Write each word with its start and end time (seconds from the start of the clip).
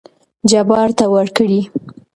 جبار 0.51 0.89
ته 0.97 1.05
ورکړې. 1.13 1.61